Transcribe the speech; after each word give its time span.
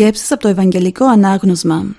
Σκέψεις 0.00 0.32
από 0.32 0.40
το 0.42 0.48
Ευαγγελικό 0.48 1.04
Ανάγνωσμα 1.04 1.96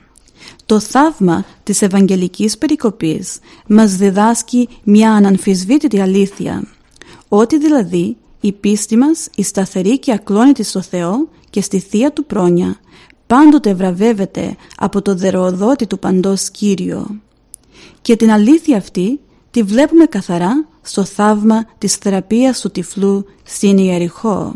Το 0.66 0.80
θαύμα 0.80 1.46
της 1.64 1.82
Ευαγγελικής 1.82 2.58
Περικοπής 2.58 3.40
μας 3.68 3.96
διδάσκει 3.96 4.70
μια 4.84 5.12
αναμφισβήτητη 5.12 6.02
αλήθεια 6.02 6.64
ότι 7.28 7.58
δηλαδή 7.58 8.18
η 8.42 8.52
πίστη 8.52 8.98
μας, 8.98 9.28
η 9.36 9.44
σταθερή 9.44 10.00
και 10.00 10.12
ακλόνητη 10.12 10.64
στο 10.64 10.82
Θεό 10.82 11.28
και 11.50 11.62
στη 11.62 11.80
Θεία 11.80 12.14
Του 12.14 12.26
πρόνοια 12.26 12.76
πάντοτε 13.28 13.74
βραβεύεται 13.74 14.56
από 14.78 15.02
το 15.02 15.16
δεροδότη 15.16 15.88
του 15.88 16.00
παντός 16.00 16.50
Κύριο. 16.50 17.22
Και 18.02 18.16
την 18.16 18.32
αλήθεια 18.32 18.78
αυτή 18.78 19.20
τη 19.52 19.64
βλέπουμε 19.64 20.06
καθαρά 20.06 20.66
στο 20.82 21.04
θαύμα 21.04 21.66
της 21.78 21.96
θεραπείας 21.96 22.60
του 22.60 22.72
τυφλού 22.72 23.26
στην 23.44 23.78
Ιεριχώ. 23.78 24.56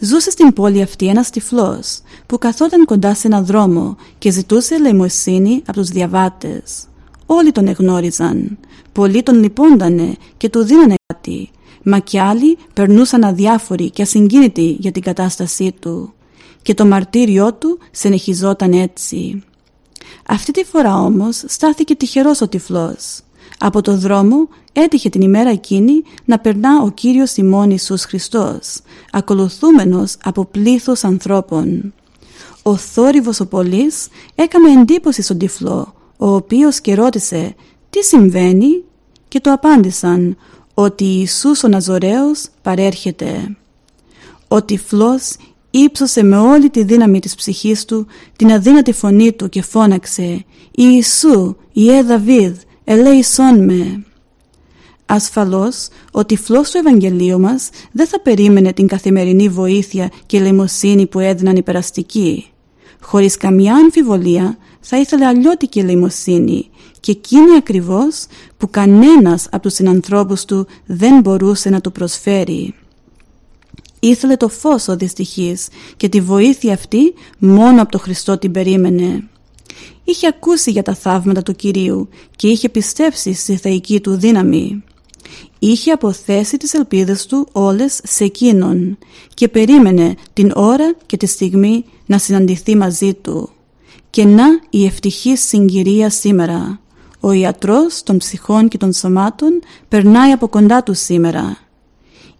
Ζούσε 0.00 0.30
στην 0.30 0.52
πόλη 0.52 0.82
αυτή 0.82 1.06
ένας 1.06 1.30
τυφλός 1.30 2.00
που 2.26 2.38
καθόταν 2.38 2.84
κοντά 2.84 3.14
σε 3.14 3.26
έναν 3.26 3.44
δρόμο 3.44 3.96
και 4.18 4.30
ζητούσε 4.30 4.74
ελεημοσύνη 4.74 5.62
από 5.66 5.78
τους 5.78 5.88
διαβάτες. 5.88 6.86
Όλοι 7.26 7.52
τον 7.52 7.66
εγνώριζαν. 7.66 8.58
Πολλοί 8.92 9.22
τον 9.22 9.42
λυπόντανε 9.42 10.16
και 10.36 10.48
του 10.48 10.64
δίνανε 10.64 10.94
κάτι, 11.06 11.50
μα 11.82 11.98
κι 11.98 12.18
άλλοι 12.18 12.58
περνούσαν 12.72 13.24
αδιάφοροι 13.24 13.90
και 13.90 14.02
ασυγκίνητοι 14.02 14.76
για 14.80 14.92
την 14.92 15.02
κατάστασή 15.02 15.74
του. 15.80 16.12
Και 16.62 16.74
το 16.74 16.86
μαρτύριό 16.86 17.54
του 17.54 17.78
συνεχιζόταν 17.90 18.72
έτσι. 18.72 19.42
Αυτή 20.26 20.52
τη 20.52 20.64
φορά 20.64 21.00
όμως 21.00 21.42
στάθηκε 21.46 21.94
τυχερός 21.94 22.40
ο 22.40 22.48
τυφλός. 22.48 23.20
Από 23.58 23.82
το 23.82 23.96
δρόμο 23.96 24.48
έτυχε 24.72 25.08
την 25.08 25.20
ημέρα 25.20 25.50
εκείνη 25.50 26.02
να 26.24 26.38
περνά 26.38 26.82
ο 26.82 26.90
Κύριος 26.90 27.36
ημών 27.36 27.70
Ιησούς 27.70 28.04
Χριστός, 28.04 28.80
ακολουθούμενος 29.12 30.16
από 30.24 30.44
πλήθος 30.44 31.04
ανθρώπων. 31.04 31.92
Ο 32.62 32.76
θόρυβος 32.76 33.40
ο 33.40 33.46
πολλής 33.46 34.08
έκαμε 34.34 34.70
εντύπωση 34.70 35.22
στον 35.22 35.38
τυφλό, 35.38 35.94
ο 36.16 36.34
οποίος 36.34 36.80
και 36.80 36.94
ρώτησε 36.94 37.54
«Τι 37.90 38.04
συμβαίνει» 38.04 38.84
και 39.28 39.40
το 39.40 39.52
απάντησαν 39.52 40.36
ότι 40.74 41.04
Ιησούς 41.04 41.64
ο 41.64 41.68
Ναζωραίος 41.68 42.48
παρέρχεται. 42.62 43.56
Ο 44.48 44.62
τυφλός 44.62 45.36
ύψωσε 45.70 46.22
με 46.22 46.38
όλη 46.38 46.70
τη 46.70 46.82
δύναμη 46.82 47.20
της 47.20 47.34
ψυχής 47.34 47.84
του 47.84 48.06
την 48.36 48.52
αδύνατη 48.52 48.92
φωνή 48.92 49.32
του 49.32 49.48
και 49.48 49.62
φώναξε 49.62 50.44
«Ιησού, 50.70 51.56
Ιε 51.72 52.02
Δαβίδ, 52.02 52.56
ελέησόν 52.90 53.64
με». 53.64 54.02
Ασφαλώς, 55.06 55.88
ο 56.10 56.24
τυφλός 56.24 56.70
του 56.70 56.78
Ευαγγελίου 56.78 57.40
μας 57.40 57.68
δεν 57.92 58.06
θα 58.06 58.20
περίμενε 58.20 58.72
την 58.72 58.86
καθημερινή 58.86 59.48
βοήθεια 59.48 60.10
και 60.26 60.36
ελεημοσύνη 60.36 61.06
που 61.06 61.20
έδιναν 61.20 61.56
οι 61.56 61.62
περαστικοί. 61.62 62.46
Χωρίς 63.00 63.36
καμιά 63.36 63.74
αμφιβολία 63.74 64.58
θα 64.80 64.98
ήθελε 64.98 65.26
αλλιώτικη 65.26 65.78
ελεημοσύνη 65.78 66.70
και 67.00 67.10
εκείνη 67.10 67.56
ακριβώς 67.56 68.26
που 68.56 68.70
κανένας 68.70 69.48
από 69.50 69.62
τους 69.62 69.74
συνανθρώπους 69.74 70.44
του 70.44 70.66
δεν 70.86 71.20
μπορούσε 71.20 71.70
να 71.70 71.80
του 71.80 71.92
προσφέρει. 71.92 72.74
Ήθελε 74.00 74.36
το 74.36 74.48
φως 74.48 74.88
ο 74.88 74.96
δυστυχής 74.96 75.68
και 75.96 76.08
τη 76.08 76.20
βοήθεια 76.20 76.74
αυτή 76.74 77.14
μόνο 77.38 77.82
από 77.82 77.90
το 77.90 77.98
Χριστό 77.98 78.38
την 78.38 78.52
περίμενε. 78.52 79.28
Είχε 80.04 80.26
ακούσει 80.26 80.70
για 80.70 80.82
τα 80.82 80.94
θαύματα 80.94 81.42
του 81.42 81.54
Κυρίου 81.54 82.08
και 82.36 82.48
είχε 82.48 82.68
πιστέψει 82.68 83.32
στη 83.32 83.56
θεϊκή 83.56 84.00
του 84.00 84.16
δύναμη. 84.16 84.82
Είχε 85.58 85.92
αποθέσει 85.92 86.56
τις 86.56 86.74
ελπίδες 86.74 87.26
του 87.26 87.48
όλες 87.52 88.00
σε 88.04 88.24
εκείνον 88.24 88.98
και 89.34 89.48
περίμενε 89.48 90.14
την 90.32 90.52
ώρα 90.54 90.94
και 91.06 91.16
τη 91.16 91.26
στιγμή 91.26 91.84
να 92.06 92.18
συναντηθεί 92.18 92.76
μαζί 92.76 93.14
του. 93.14 93.50
Και 94.10 94.24
να 94.24 94.44
η 94.70 94.84
ευτυχή 94.84 95.36
συγκυρία 95.36 96.10
σήμερα. 96.10 96.80
Ο 97.20 97.32
ιατρός 97.32 98.02
των 98.02 98.18
ψυχών 98.18 98.68
και 98.68 98.78
των 98.78 98.92
σωμάτων 98.92 99.60
περνάει 99.88 100.30
από 100.30 100.48
κοντά 100.48 100.82
του 100.82 100.94
σήμερα. 100.94 101.58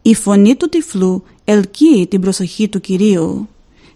Η 0.03 0.15
φωνή 0.15 0.57
του 0.57 0.69
τυφλού 0.69 1.23
ελκύει 1.45 2.07
την 2.07 2.21
προσοχή 2.21 2.69
του 2.69 2.81
Κυρίου. 2.81 3.49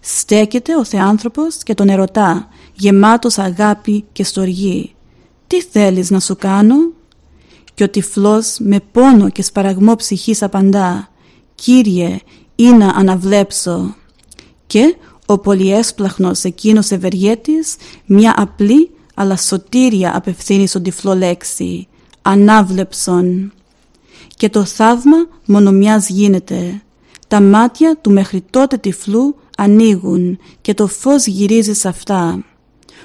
Στέκεται 0.05 0.77
ο 0.77 0.85
Θεάνθρωπος 0.85 1.57
και 1.63 1.75
τον 1.75 1.89
ερωτά, 1.89 2.49
γεμάτος 2.75 3.39
αγάπη 3.39 4.05
και 4.13 4.25
στοργή. 4.25 4.95
«Τι 5.47 5.63
θέλεις 5.63 6.11
να 6.11 6.21
σου 6.21 6.37
κάνω» 6.37 6.77
και 7.75 7.85
ο 7.85 7.89
τυφλός 7.89 8.57
με 8.59 8.81
πόνο 8.93 9.29
και 9.29 9.43
σπαραγμό 9.43 9.97
ψυχής 9.97 10.43
απαντά 10.43 11.09
«Κύριε, 11.55 12.19
ή 12.55 12.65
να 12.65 12.89
αναβλέψω» 12.89 13.95
και 14.67 14.97
ο 15.27 15.39
πολυέσπλαχνος 15.39 16.45
εκείνος 16.45 16.91
ευεργέτης 16.91 17.77
μια 18.07 18.35
απλή 18.37 18.91
αλλά 19.15 19.37
σωτήρια 19.37 20.17
απευθύνει 20.17 20.67
στον 20.67 20.83
τυφλό 20.83 21.15
λέξη 21.15 21.89
«Ανάβλεψον» 22.23 23.53
και 24.37 24.49
το 24.49 24.65
θαύμα 24.65 25.27
μόνο 25.47 25.71
μιας 25.71 26.09
γίνεται. 26.09 26.83
Τα 27.29 27.41
μάτια 27.41 27.97
του 28.01 28.11
μέχρι 28.11 28.45
τότε 28.51 28.77
τυφλού 28.77 29.37
ανοίγουν 29.57 30.39
και 30.61 30.75
το 30.75 30.87
φως 30.87 31.27
γυρίζει 31.27 31.73
σε 31.73 31.89
αυτά. 31.89 32.45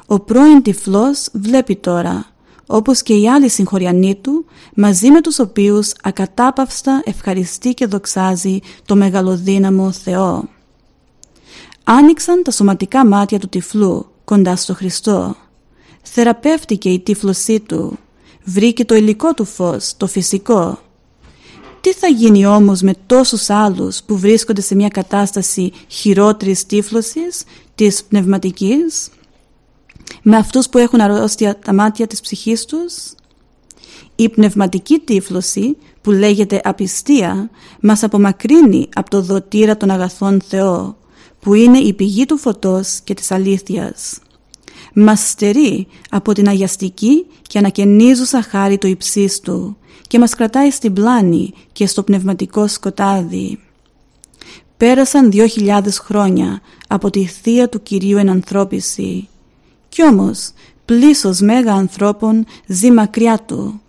Ο 0.06 0.20
πρώην 0.20 0.62
τυφλός 0.62 1.28
βλέπει 1.34 1.76
τώρα 1.76 2.26
όπως 2.68 3.02
και 3.02 3.14
οι 3.14 3.30
άλλοι 3.30 3.50
συγχωριανοί 3.50 4.16
του, 4.16 4.46
μαζί 4.76 5.12
με 5.12 5.22
τους 5.22 5.40
οποίους 5.40 5.92
ακατάπαυστα 6.02 7.02
ευχαριστεί 7.06 7.74
και 7.74 7.86
δοξάζει 7.86 8.60
το 8.86 8.96
μεγαλοδύναμο 8.96 9.92
Θεό. 9.92 10.50
Άνοιξαν 11.84 12.44
τα 12.44 12.52
σωματικά 12.52 13.06
μάτια 13.06 13.40
του 13.40 13.48
τυφλού 13.48 14.06
κοντά 14.26 14.56
στο 14.56 14.74
Χριστό. 14.74 15.36
Θεραπεύτηκε 16.02 16.90
η 16.90 17.00
τύφλωσή 17.00 17.60
του. 17.60 17.98
Βρήκε 18.44 18.86
το 18.86 18.96
υλικό 18.96 19.34
του 19.34 19.46
φως, 19.46 19.94
το 19.98 20.08
φυσικό. 20.08 20.80
Τι 21.88 21.94
θα 21.94 22.08
γίνει 22.08 22.46
όμως 22.46 22.82
με 22.82 22.94
τόσους 23.06 23.50
άλλους 23.50 24.04
που 24.04 24.18
βρίσκονται 24.18 24.62
σε 24.62 24.76
μια 24.76 24.88
κατάσταση 24.88 25.72
χειρότερης 25.88 26.66
τύφλωσης 26.66 27.44
της 27.76 28.04
πνευματικής 28.04 29.10
με 30.22 30.38
αυτούς 30.38 30.70
που 30.70 30.78
έχουν 30.78 31.02
αρρώστια 31.02 31.60
τα 31.60 31.74
μάτια 31.74 32.08
της 32.08 32.22
ψυχής 32.22 32.66
τους; 32.66 32.94
Η 34.16 34.30
πνευματική 34.30 35.00
τύφλωση 35.00 35.78
που 36.02 36.12
λέγεται 36.12 36.62
απιστία 36.64 37.50
μας 37.82 38.04
απομακρύνει 38.04 38.90
από 38.94 39.10
το 39.10 39.22
δοτήρα 39.22 39.78
των 39.78 39.90
αγαθών 39.90 40.42
Θεό 40.42 40.98
που 41.40 41.54
είναι 41.54 41.78
η 41.78 41.94
πηγή 41.94 42.26
του 42.26 42.38
φωτός 42.38 43.00
και 43.04 43.14
της 43.14 43.32
αλήθειας. 43.32 44.20
Μας 44.94 45.30
στερεί 45.30 45.88
από 46.10 46.34
την 46.34 46.48
αγιαστική 46.48 47.26
και 47.42 47.58
ανακαινίζουσα 47.58 48.42
χάρη 48.42 48.78
του 48.78 48.88
υψίστου 48.88 49.78
και 50.08 50.20
μας 50.20 50.36
κρατάει 50.36 50.70
στην 50.72 50.94
πλάνη 50.94 51.54
και 51.72 51.88
στο 51.88 52.04
πνευματικό 52.04 52.68
σκοτάδι. 52.68 53.60
Πέρασαν 54.78 55.32
δύο 55.32 55.48
χιλιάδες 55.48 56.00
χρόνια 56.00 56.62
από 56.88 57.10
τη 57.10 57.26
θεία 57.26 57.70
του 57.70 57.84
Κυρίου 57.84 58.18
ενανθρώπιση 58.18 59.28
κι 59.98 60.04
όμως 60.04 60.52
πλήσος 60.86 61.40
μέγα 61.40 61.74
ανθρώπων 61.74 62.46
ζει 62.68 62.92
μακριά 62.92 63.40
του. 63.46 63.82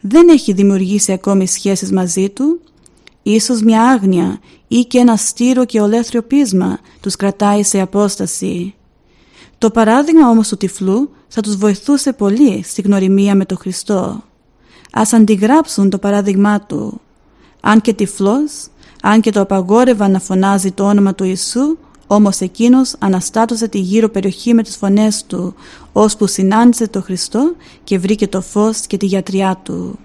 Δεν 0.00 0.28
έχει 0.28 0.52
δημιουργήσει 0.52 1.12
ακόμη 1.12 1.46
σχέσεις 1.46 1.92
μαζί 1.92 2.28
του. 2.28 2.60
Ίσως 3.22 3.62
μια 3.62 3.82
άγνοια 3.82 4.40
ή 4.68 4.80
και 4.80 4.98
ένα 4.98 5.16
στήρο 5.16 5.64
και 5.64 5.80
ολέθριο 5.80 6.22
πείσμα 6.22 6.78
τους 7.00 7.16
κρατάει 7.16 7.62
σε 7.62 7.80
απόσταση. 7.80 8.74
Το 9.58 9.70
παράδειγμα 9.70 10.28
όμως 10.28 10.48
του 10.48 10.56
τυφλού 10.56 11.10
θα 11.28 11.40
τους 11.40 11.56
βοηθούσε 11.56 12.12
πολύ 12.12 12.62
στη 12.62 12.82
γνωριμία 12.82 13.34
με 13.34 13.44
τον 13.44 13.56
Χριστό. 13.56 14.22
Ας 15.00 15.12
αντιγράψουν 15.12 15.90
το 15.90 15.98
παράδειγμά 15.98 16.60
του. 16.60 17.00
Αν 17.60 17.80
και 17.80 17.92
τυφλός, 17.92 18.66
αν 19.02 19.20
και 19.20 19.30
το 19.30 19.40
απαγόρευαν 19.40 20.10
να 20.10 20.18
φωνάζει 20.20 20.72
το 20.72 20.84
όνομα 20.84 21.14
του 21.14 21.24
Ιησού, 21.24 21.76
όμως 22.06 22.40
εκείνος 22.40 22.94
αναστάτωσε 22.98 23.68
τη 23.68 23.78
γύρω 23.78 24.08
περιοχή 24.08 24.54
με 24.54 24.62
τις 24.62 24.76
φωνές 24.76 25.24
του, 25.26 25.54
ώσπου 25.92 26.26
συνάντησε 26.26 26.88
το 26.88 27.02
Χριστό 27.02 27.54
και 27.84 27.98
βρήκε 27.98 28.28
το 28.28 28.40
φως 28.40 28.80
και 28.86 28.96
τη 28.96 29.06
γιατριά 29.06 29.60
του. 29.62 29.98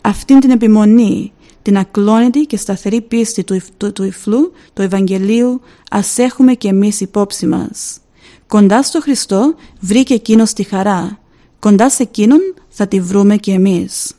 Αυτήν 0.00 0.40
την 0.40 0.50
επιμονή, 0.50 1.32
την 1.62 1.78
ακλόνητη 1.78 2.40
και 2.40 2.56
σταθερή 2.56 3.00
πίστη 3.00 3.44
του, 3.44 3.60
του, 3.76 3.92
του 3.92 4.04
υφλού, 4.04 4.52
του 4.72 4.82
Ευαγγελίου, 4.82 5.60
ας 5.90 6.18
έχουμε 6.18 6.54
και 6.54 6.68
εμείς 6.68 7.00
υπόψη 7.00 7.46
μας. 7.46 7.98
Κοντά 8.46 8.82
στο 8.82 9.00
Χριστό 9.00 9.54
βρήκε 9.80 10.14
εκείνος 10.14 10.52
τη 10.52 10.62
χαρά. 10.62 11.18
Κοντά 11.58 11.90
σε 11.90 12.02
εκείνον 12.02 12.54
θα 12.68 12.86
τη 12.86 13.00
βρούμε 13.00 13.36
και 13.36 13.52
εμείς. 13.52 14.14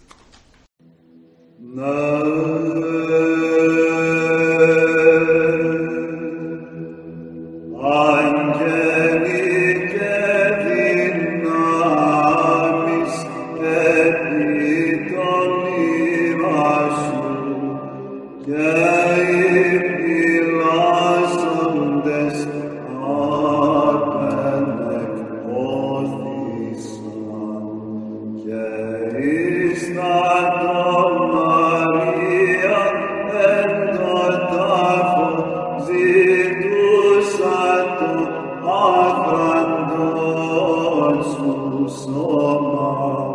soma 42.17 43.27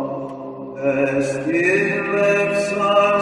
est 0.83 1.37
in 1.47 3.12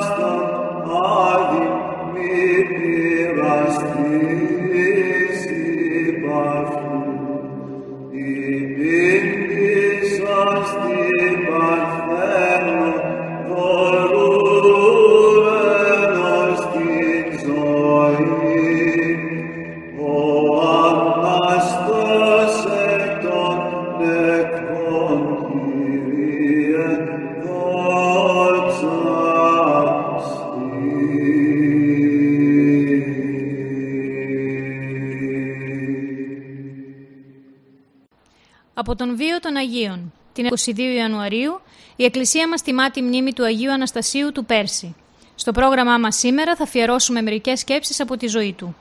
22 40.66 40.78
Ιανουαρίου 40.78 41.62
η 41.96 42.04
Εκκλησία 42.04 42.48
μας 42.48 42.62
τιμά 42.62 42.92
τη 42.92 43.02
μνήμη 43.02 43.34
του 43.34 43.44
Αγίου 43.44 43.72
Αναστασίου 43.72 44.32
του 44.32 44.46
Πέρση. 44.46 44.96
Στο 45.36 45.52
πρόγραμμά 45.52 45.98
μας 45.98 46.16
σήμερα 46.16 46.56
θα 46.56 46.64
αφιερώσουμε 46.64 47.22
μερικές 47.22 47.60
σκέψεις 47.60 48.00
από 48.00 48.18
τη 48.18 48.28
ζωή 48.28 48.54
του. 48.54 48.76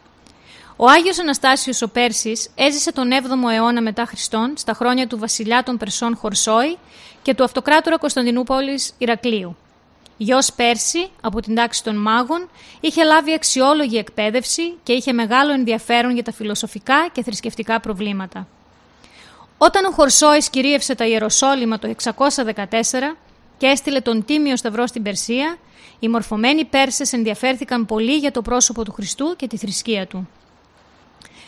Ο 0.77 0.89
Άγιος 0.89 1.19
Αναστάσιος 1.19 1.83
ο 1.83 1.89
Πέρσης 1.89 2.51
έζησε 2.55 2.93
τον 2.93 3.11
7ο 3.13 3.53
αιώνα 3.53 3.83
μετά 3.83 4.05
Χριστόν 4.05 4.55
στα 4.57 4.73
χρόνια 4.73 5.07
του 5.07 5.19
βασιλιά 5.19 5.63
των 5.63 5.77
Περσών 5.77 6.17
Χορσόη 6.17 6.79
και 7.23 7.35
του 7.35 7.45
αυτοκράτορα 7.45 7.99
Κωνσταντινούπολης 7.99 8.93
Ηρακλείου. 8.99 9.57
Γιος 10.17 10.53
Πέρση, 10.53 11.11
από 11.21 11.41
την 11.41 11.55
τάξη 11.55 11.85
των 11.85 11.97
μάγων, 11.97 12.49
είχε 12.81 13.05
λάβει 13.05 13.33
αξιόλογη 13.33 13.97
εκπαίδευση 13.97 14.75
και 14.83 14.93
είχε 14.93 15.13
μεγάλο 15.13 15.53
ενδιαφέρον 15.53 16.15
για 16.15 16.23
τα 16.23 16.33
φιλοσοφικά 16.33 17.09
και 17.13 17.23
θρησκευτικά 17.23 17.81
προβλήματα. 17.81 18.47
Όταν 19.63 19.85
ο 19.85 19.91
Χορσόης 19.91 20.51
κυρίευσε 20.51 20.95
τα 20.95 21.07
Ιεροσόλυμα 21.07 21.79
το 21.79 21.95
614 22.03 22.15
και 23.59 23.67
έστειλε 23.67 24.01
τον 24.01 24.25
Τίμιο 24.25 24.57
Σταυρό 24.57 24.87
στην 24.87 25.03
Περσία, 25.03 25.57
οι 25.99 26.09
μορφωμένοι 26.09 26.65
Πέρσες 26.65 27.13
ενδιαφέρθηκαν 27.13 27.87
πολύ 27.87 28.17
για 28.17 28.31
το 28.31 28.43
πρόσωπο 28.43 28.85
του 28.85 28.93
Χριστού 28.93 29.37
και 29.37 29.47
τη 29.47 29.57
θρησκεία 29.57 30.07
του. 30.07 30.29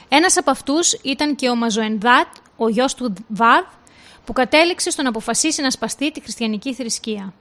Ένας 0.08 0.36
από 0.36 0.50
αυτούς 0.50 0.92
ήταν 0.92 1.34
και 1.34 1.48
ο 1.48 1.54
Μαζοενδάτ, 1.54 2.26
ο 2.56 2.68
γιος 2.68 2.94
του 2.94 3.14
Βαδ, 3.28 3.64
που 4.24 4.32
κατέληξε 4.32 4.90
στο 4.90 5.02
να 5.02 5.08
αποφασίσει 5.08 5.62
να 5.62 5.70
σπαστεί 5.70 6.12
τη 6.12 6.20
χριστιανική 6.20 6.74
θρησκεία. 6.74 7.32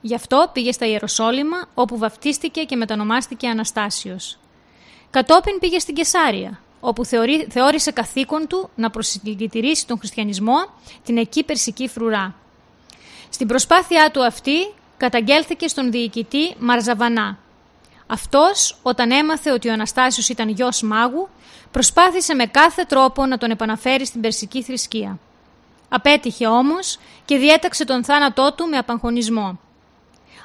Γι' 0.00 0.14
αυτό 0.14 0.50
πήγε 0.52 0.72
στα 0.72 0.86
Ιεροσόλυμα, 0.86 1.68
όπου 1.74 1.98
βαφτίστηκε 1.98 2.62
και 2.62 2.76
μετανομάστηκε 2.76 3.48
Αναστάσιος. 3.48 4.38
Κατόπιν 5.10 5.58
πήγε 5.58 5.78
στην 5.78 5.94
Κεσάρια, 5.94 6.60
όπου 6.86 7.04
θεωρεί, 7.04 7.46
θεώρησε 7.50 7.90
καθήκον 7.90 8.46
του 8.46 8.70
να 8.74 8.90
προσυλλητηρήσει 8.90 9.86
τον 9.86 9.98
χριστιανισμό 9.98 10.56
την 11.04 11.18
εκεί 11.18 11.44
περσική 11.44 11.88
φρουρά. 11.88 12.34
Στην 13.28 13.46
προσπάθειά 13.46 14.10
του 14.10 14.24
αυτή 14.24 14.72
καταγγέλθηκε 14.96 15.68
στον 15.68 15.90
διοικητή 15.90 16.54
Μαρζαβανά. 16.58 17.38
Αυτός, 18.06 18.78
όταν 18.82 19.10
έμαθε 19.10 19.52
ότι 19.52 19.68
ο 19.68 19.72
Αναστάσιος 19.72 20.28
ήταν 20.28 20.48
γιος 20.48 20.82
μάγου, 20.82 21.28
προσπάθησε 21.70 22.34
με 22.34 22.46
κάθε 22.46 22.84
τρόπο 22.84 23.26
να 23.26 23.38
τον 23.38 23.50
επαναφέρει 23.50 24.06
στην 24.06 24.20
περσική 24.20 24.62
θρησκεία. 24.62 25.18
Απέτυχε 25.88 26.46
όμως 26.46 26.98
και 27.24 27.36
διέταξε 27.36 27.84
τον 27.84 28.04
θάνατό 28.04 28.52
του 28.52 28.66
με 28.68 28.76
απαγχωνισμό. 28.76 29.60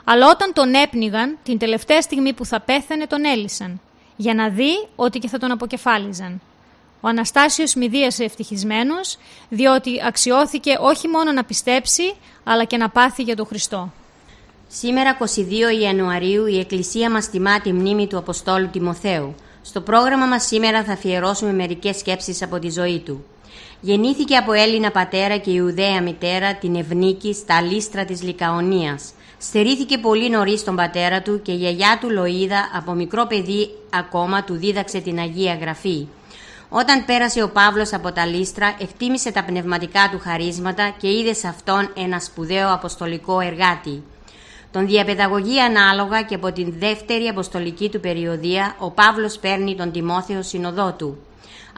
Αλλά 0.03 0.29
όταν 0.29 0.53
τον 0.53 0.73
έπνιγαν, 0.73 1.37
την 1.43 1.57
τελευταία 1.57 2.01
στιγμή 2.01 2.33
που 2.33 2.45
θα 2.45 2.59
πέθανε 2.59 3.07
τον 3.07 3.25
έλυσαν 3.25 3.81
για 4.21 4.33
να 4.33 4.49
δει 4.49 4.87
ότι 4.95 5.19
και 5.19 5.27
θα 5.27 5.37
τον 5.37 5.51
αποκεφάλιζαν. 5.51 6.41
Ο 7.01 7.07
Αναστάσιος 7.07 7.73
μηδίασε 7.75 8.23
ευτυχισμένος, 8.23 9.17
διότι 9.49 9.91
αξιώθηκε 10.05 10.77
όχι 10.79 11.07
μόνο 11.07 11.31
να 11.31 11.43
πιστέψει, 11.43 12.13
αλλά 12.43 12.63
και 12.63 12.77
να 12.77 12.89
πάθει 12.89 13.23
για 13.23 13.35
τον 13.35 13.45
Χριστό. 13.45 13.91
Σήμερα 14.67 15.17
22 15.17 15.81
Ιανουαρίου 15.81 16.45
η 16.45 16.59
Εκκλησία 16.59 17.09
μας 17.09 17.29
τιμά 17.29 17.61
τη 17.61 17.73
μνήμη 17.73 18.07
του 18.07 18.17
Αποστόλου 18.17 18.69
Τιμοθέου. 18.71 19.35
Στο 19.61 19.81
πρόγραμμα 19.81 20.25
μας 20.25 20.45
σήμερα 20.45 20.83
θα 20.83 20.93
αφιερώσουμε 20.93 21.53
μερικές 21.53 21.97
σκέψεις 21.97 22.41
από 22.41 22.59
τη 22.59 22.69
ζωή 22.69 22.99
του. 22.99 23.25
Γεννήθηκε 23.81 24.35
από 24.35 24.51
Έλληνα 24.51 24.91
πατέρα 24.91 25.37
και 25.37 25.51
Ιουδαία 25.51 26.01
μητέρα 26.01 26.55
την 26.55 26.75
Ευνίκη 26.75 27.33
στα 27.33 27.61
λίστρα 27.61 28.05
της 28.05 28.23
Λικαονίας. 28.23 29.11
Στερήθηκε 29.43 29.97
πολύ 29.97 30.29
νωρίς 30.29 30.63
τον 30.63 30.75
πατέρα 30.75 31.21
του 31.21 31.41
και 31.41 31.51
η 31.51 31.55
γιαγιά 31.55 31.97
του 32.01 32.09
Λοίδα 32.09 32.71
από 32.75 32.93
μικρό 32.93 33.25
παιδί 33.25 33.69
ακόμα 33.89 34.43
του 34.43 34.55
δίδαξε 34.55 34.99
την 34.99 35.19
Αγία 35.19 35.55
Γραφή. 35.55 36.07
Όταν 36.69 37.05
πέρασε 37.05 37.43
ο 37.43 37.49
Παύλος 37.49 37.93
από 37.93 38.11
τα 38.11 38.25
λίστρα, 38.25 38.75
εκτίμησε 38.79 39.31
τα 39.31 39.43
πνευματικά 39.43 40.09
του 40.11 40.19
χαρίσματα 40.19 40.95
και 40.97 41.07
είδε 41.07 41.33
σε 41.33 41.47
αυτόν 41.47 41.91
ένα 41.95 42.19
σπουδαίο 42.19 42.73
αποστολικό 42.73 43.39
εργάτη. 43.39 44.03
Τον 44.71 44.87
διαπαιδαγωγεί 44.87 45.59
ανάλογα 45.59 46.21
και 46.21 46.35
από 46.35 46.51
την 46.51 46.73
δεύτερη 46.77 47.27
αποστολική 47.27 47.89
του 47.89 47.99
περιοδία, 47.99 48.75
ο 48.79 48.91
Παύλος 48.91 49.37
παίρνει 49.37 49.75
τον 49.75 49.91
Τιμόθεο 49.91 50.43
συνοδό 50.43 50.95
του. 50.97 51.17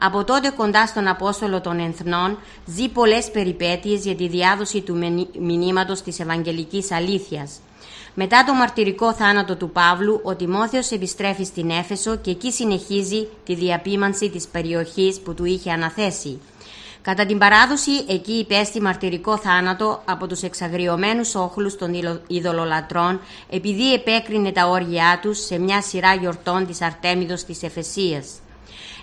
Από 0.00 0.24
τότε 0.24 0.50
κοντά 0.56 0.86
στον 0.86 1.08
Απόστολο 1.08 1.60
των 1.60 1.78
Ενθνών 1.78 2.38
ζει 2.66 2.88
πολλές 2.88 3.30
περιπέτειες 3.30 4.04
για 4.04 4.14
τη 4.14 4.28
διάδοση 4.28 4.80
του 4.80 4.96
μηνύματος 5.40 6.02
της 6.02 6.20
Ευαγγελικής 6.20 6.92
Αλήθειας. 6.92 7.60
Μετά 8.14 8.44
το 8.44 8.54
μαρτυρικό 8.54 9.14
θάνατο 9.14 9.56
του 9.56 9.70
Παύλου, 9.70 10.20
ο 10.22 10.34
Τιμόθεος 10.34 10.90
επιστρέφει 10.90 11.44
στην 11.44 11.70
Έφεσο 11.70 12.16
και 12.16 12.30
εκεί 12.30 12.52
συνεχίζει 12.52 13.28
τη 13.44 13.54
διαπίμανση 13.54 14.30
της 14.30 14.46
περιοχής 14.46 15.20
που 15.20 15.34
του 15.34 15.44
είχε 15.44 15.70
αναθέσει. 15.70 16.40
Κατά 17.02 17.26
την 17.26 17.38
παράδοση, 17.38 17.90
εκεί 18.08 18.32
υπέστη 18.32 18.80
μαρτυρικό 18.80 19.38
θάνατο 19.38 20.02
από 20.04 20.26
τους 20.26 20.42
εξαγριωμένους 20.42 21.34
όχλους 21.34 21.76
των 21.76 22.20
ειδωλολατρών 22.26 23.20
επειδή 23.50 23.92
επέκρινε 23.92 24.52
τα 24.52 24.66
όργια 24.66 25.18
τους 25.22 25.44
σε 25.44 25.58
μια 25.58 25.82
σειρά 25.82 26.14
γιορτών 26.14 26.66
της 26.66 26.82
Αρτέμιδος 26.82 27.44
της 27.44 27.62
Εφεσίας. 27.62 28.26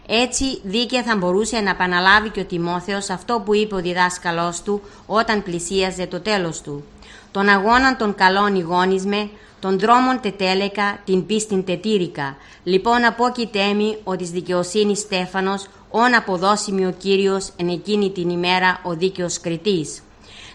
Έτσι 0.08 0.60
δίκαια 0.64 1.04
θα 1.04 1.16
μπορούσε 1.16 1.60
να 1.60 1.70
επαναλάβει 1.70 2.30
και 2.30 2.40
ο 2.40 2.46
Τιμόθεος 2.46 3.10
αυτό 3.10 3.42
που 3.46 3.56
είπε 3.56 3.76
ο 3.76 3.82
διδάσκαλός 3.82 4.62
του 4.62 4.82
όταν 5.06 5.44
πλησίαζε 5.44 6.06
το 6.06 6.20
τέλος 6.20 6.62
του. 6.62 6.84
Τον 7.32 7.50
αγώνα 7.50 7.96
των 7.96 8.16
καλών 8.16 8.56
ηγόνισμε, 8.56 9.30
των 9.60 9.80
δρόμων 9.80 10.20
τετέλεκα, 10.22 11.00
την 11.06 11.26
πίστην 11.26 11.64
τετήρικα. 11.64 12.36
Λοιπόν 12.64 13.06
απόκειτέμι 13.06 13.98
ο 14.04 14.16
της 14.16 14.30
δικαιοσύνης 14.30 15.00
Στέφανος, 15.00 15.68
όν 15.92 16.16
αποδώσιμη 16.16 16.86
ο 16.86 16.94
Κύριος 16.98 17.50
εν 17.56 17.70
εκείνη 17.70 18.12
την 18.12 18.30
ημέρα 18.30 18.80
ο 18.84 18.94
δίκαιος 18.94 19.40
κριτής. 19.40 20.02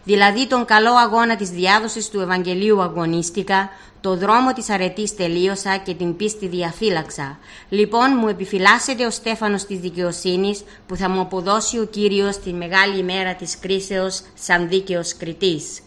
Δηλαδή 0.04 0.46
τον 0.46 0.64
καλό 0.64 0.94
αγώνα 0.94 1.36
της 1.36 1.50
διάδοσης 1.50 2.08
του 2.08 2.20
Ευαγγελίου 2.20 2.82
αγωνίστηκα, 2.82 3.70
το 4.00 4.16
δρόμο 4.16 4.52
της 4.52 4.70
αρετής 4.70 5.14
τελείωσα 5.14 5.76
και 5.76 5.94
την 5.94 6.16
πίστη 6.16 6.46
διαφύλαξα. 6.48 7.38
Λοιπόν 7.68 8.16
μου 8.20 8.28
επιφυλάσσεται 8.28 9.06
ο 9.06 9.10
Στέφανος 9.10 9.64
της 9.64 9.78
δικαιοσύνης 9.78 10.62
που 10.86 10.96
θα 10.96 11.08
μου 11.08 11.20
αποδώσει 11.20 11.78
ο 11.78 11.84
Κύριος 11.84 12.38
τη 12.38 12.52
μεγάλη 12.52 12.98
ημέρα 12.98 13.34
της 13.34 13.58
κρίσεως 13.58 14.22
σαν 14.34 14.68
δίκαιος 14.68 15.16
κριτής. 15.16 15.80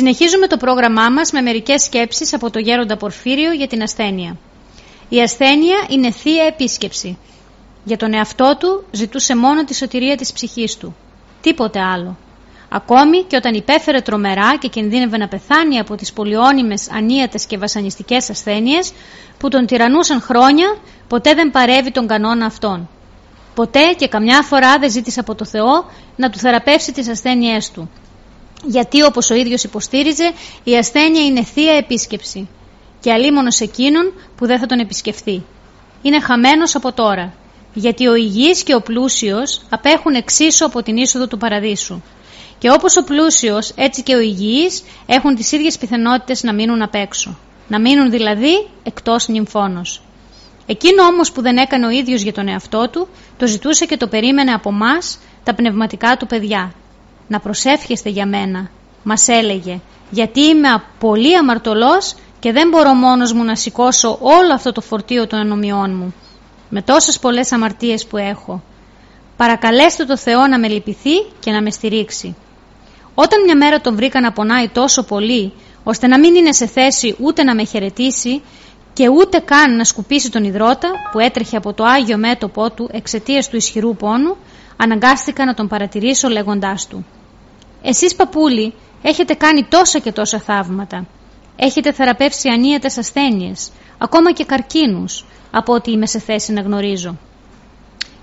Συνεχίζουμε 0.00 0.46
το 0.46 0.56
πρόγραμμά 0.56 1.10
μας 1.10 1.32
με 1.32 1.40
μερικές 1.40 1.82
σκέψεις 1.82 2.34
από 2.34 2.50
το 2.50 2.58
γέροντα 2.58 2.96
Πορφύριο 2.96 3.52
για 3.52 3.66
την 3.66 3.82
ασθένεια. 3.82 4.36
Η 5.08 5.20
ασθένεια 5.20 5.86
είναι 5.88 6.10
θεία 6.10 6.44
επίσκεψη. 6.44 7.18
Για 7.84 7.96
τον 7.96 8.14
εαυτό 8.14 8.56
του 8.58 8.84
ζητούσε 8.90 9.36
μόνο 9.36 9.64
τη 9.64 9.74
σωτηρία 9.74 10.16
της 10.16 10.32
ψυχής 10.32 10.76
του. 10.76 10.96
Τίποτε 11.40 11.80
άλλο. 11.80 12.16
Ακόμη 12.68 13.22
και 13.22 13.36
όταν 13.36 13.54
υπέφερε 13.54 14.00
τρομερά 14.00 14.56
και 14.56 14.68
κινδύνευε 14.68 15.16
να 15.16 15.28
πεθάνει 15.28 15.78
από 15.78 15.94
τις 15.94 16.12
πολυόνιμες, 16.12 16.90
ανίατες 16.90 17.46
και 17.46 17.58
βασανιστικές 17.58 18.30
ασθένειες 18.30 18.92
που 19.38 19.48
τον 19.48 19.66
τυραννούσαν 19.66 20.20
χρόνια, 20.20 20.76
ποτέ 21.08 21.34
δεν 21.34 21.50
παρεύει 21.50 21.90
τον 21.90 22.06
κανόνα 22.06 22.46
αυτόν. 22.46 22.88
Ποτέ 23.54 23.94
και 23.96 24.08
καμιά 24.08 24.42
φορά 24.42 24.78
δεν 24.78 24.90
ζήτησε 24.90 25.20
από 25.20 25.34
το 25.34 25.44
Θεό 25.44 25.84
να 26.16 26.30
του 26.30 26.38
θεραπεύσει 26.38 26.92
τις 26.92 27.08
ασθένειές 27.08 27.70
του 27.70 27.90
γιατί 28.66 29.02
όπως 29.02 29.30
ο 29.30 29.34
ίδιος 29.34 29.64
υποστήριζε 29.64 30.32
η 30.64 30.76
ασθένεια 30.76 31.24
είναι 31.24 31.44
θεία 31.44 31.72
επίσκεψη 31.72 32.48
και 33.00 33.12
αλίμονος 33.12 33.60
εκείνον 33.60 34.12
που 34.36 34.46
δεν 34.46 34.58
θα 34.58 34.66
τον 34.66 34.78
επισκεφθεί. 34.78 35.42
Είναι 36.02 36.20
χαμένος 36.20 36.74
από 36.74 36.92
τώρα, 36.92 37.32
γιατί 37.74 38.06
ο 38.06 38.14
υγιής 38.14 38.62
και 38.62 38.74
ο 38.74 38.80
πλούσιος 38.80 39.60
απέχουν 39.68 40.14
εξίσου 40.14 40.64
από 40.64 40.82
την 40.82 40.96
είσοδο 40.96 41.26
του 41.26 41.38
παραδείσου. 41.38 42.00
Και 42.58 42.70
όπως 42.70 42.96
ο 42.96 43.04
πλούσιος, 43.04 43.72
έτσι 43.76 44.02
και 44.02 44.14
ο 44.14 44.20
υγιής 44.20 44.82
έχουν 45.06 45.34
τις 45.34 45.52
ίδιες 45.52 45.78
πιθανότητες 45.78 46.42
να 46.42 46.52
μείνουν 46.52 46.82
απ' 46.82 46.94
έξω. 46.94 47.38
Να 47.68 47.80
μείνουν 47.80 48.10
δηλαδή 48.10 48.68
εκτός 48.82 49.28
νυμφώνος. 49.28 50.02
Εκείνο 50.66 51.02
όμως 51.02 51.32
που 51.32 51.42
δεν 51.42 51.56
έκανε 51.56 51.86
ο 51.86 51.90
ίδιος 51.90 52.22
για 52.22 52.32
τον 52.32 52.48
εαυτό 52.48 52.88
του, 52.88 53.08
το 53.38 53.46
ζητούσε 53.46 53.86
και 53.86 53.96
το 53.96 54.06
περίμενε 54.06 54.52
από 54.52 54.72
μας 54.72 55.18
τα 55.44 55.54
πνευματικά 55.54 56.16
του 56.16 56.26
παιδιά, 56.26 56.72
να 57.30 57.40
προσεύχεστε 57.40 58.08
για 58.08 58.26
μένα, 58.26 58.70
μας 59.02 59.28
έλεγε, 59.28 59.80
γιατί 60.10 60.40
είμαι 60.40 60.82
πολύ 60.98 61.36
αμαρτωλός 61.36 62.14
και 62.38 62.52
δεν 62.52 62.68
μπορώ 62.68 62.94
μόνος 62.94 63.32
μου 63.32 63.44
να 63.44 63.54
σηκώσω 63.56 64.18
όλο 64.20 64.54
αυτό 64.54 64.72
το 64.72 64.80
φορτίο 64.80 65.26
των 65.26 65.38
ανομιών 65.38 65.94
μου, 65.94 66.14
με 66.68 66.82
τόσες 66.82 67.18
πολλές 67.18 67.52
αμαρτίες 67.52 68.06
που 68.06 68.16
έχω. 68.16 68.62
Παρακαλέστε 69.36 70.04
το 70.04 70.16
Θεό 70.16 70.46
να 70.46 70.58
με 70.58 70.68
λυπηθεί 70.68 71.22
και 71.40 71.50
να 71.50 71.62
με 71.62 71.70
στηρίξει. 71.70 72.36
Όταν 73.14 73.42
μια 73.44 73.56
μέρα 73.56 73.80
τον 73.80 73.96
βρήκα 73.96 74.20
να 74.20 74.32
πονάει 74.32 74.68
τόσο 74.68 75.02
πολύ, 75.02 75.52
ώστε 75.84 76.06
να 76.06 76.18
μην 76.18 76.34
είναι 76.34 76.52
σε 76.52 76.66
θέση 76.66 77.16
ούτε 77.18 77.42
να 77.42 77.54
με 77.54 77.64
χαιρετήσει 77.64 78.42
και 78.92 79.08
ούτε 79.08 79.38
καν 79.38 79.76
να 79.76 79.84
σκουπίσει 79.84 80.30
τον 80.30 80.44
υδρότα 80.44 80.88
που 81.12 81.18
έτρεχε 81.18 81.56
από 81.56 81.72
το 81.72 81.84
Άγιο 81.84 82.18
μέτωπό 82.18 82.70
του 82.70 82.88
εξαιτίας 82.92 83.48
του 83.48 83.56
ισχυρού 83.56 83.96
πόνου, 83.96 84.36
αναγκάστηκα 84.76 85.44
να 85.44 85.54
τον 85.54 85.68
παρατηρήσω 85.68 86.28
λέγοντάς 86.28 86.86
του 86.86 87.06
εσείς 87.82 88.14
παππούλοι 88.14 88.74
έχετε 89.02 89.34
κάνει 89.34 89.64
τόσα 89.64 89.98
και 89.98 90.12
τόσα 90.12 90.40
θαύματα. 90.40 91.06
Έχετε 91.56 91.92
θεραπεύσει 91.92 92.48
ανίατες 92.48 92.98
ασθένειες, 92.98 93.70
ακόμα 93.98 94.32
και 94.32 94.44
καρκίνους, 94.44 95.24
από 95.50 95.72
ό,τι 95.74 95.90
είμαι 95.90 96.06
σε 96.06 96.18
θέση 96.18 96.52
να 96.52 96.60
γνωρίζω. 96.60 97.18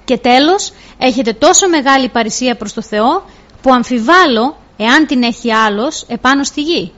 Και 0.06 0.18
τέλος, 0.18 0.72
έχετε 0.98 1.34
τόσο 1.34 1.70
μεγάλη 1.70 2.10
παρησία 2.10 2.56
προς 2.56 2.74
το 2.74 2.82
Θεό, 2.82 3.24
που 3.62 3.74
αμφιβάλλω, 3.74 4.58
εάν 4.78 5.06
την 5.06 5.24
έχει 5.24 5.54
άλλος, 5.54 6.06
επάνω 6.08 6.44
στη 6.44 6.62
γη. 6.62 6.92